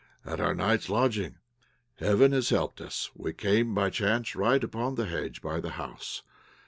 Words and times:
"At 0.25 0.39
our 0.39 0.55
night's 0.55 0.89
lodging. 0.89 1.35
Heaven 1.97 2.31
has 2.31 2.49
helped 2.49 2.81
us; 2.81 3.11
we 3.15 3.33
came 3.33 3.75
by 3.75 3.91
chance 3.91 4.35
right 4.35 4.63
upon 4.63 4.95
the 4.95 5.05
hedge 5.05 5.43
by 5.43 5.59
the 5.59 5.73
house. 5.77 6.23